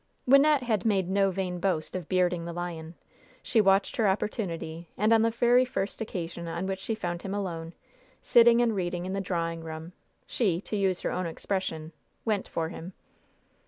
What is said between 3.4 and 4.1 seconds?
She watched her